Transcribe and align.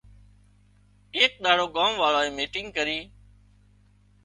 ايڪ 1.17 1.33
ۮاڙو 1.43 1.65
ڳام 1.75 1.91
وازنئي 2.01 2.29
ميٽنگ 2.39 2.69
ڪرِي 2.77 2.99